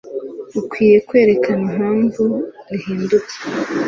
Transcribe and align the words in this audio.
ukwiye 0.59 0.97
kwerekana 1.07 1.63
impamvu 1.69 2.23
rihindutse 2.69 3.35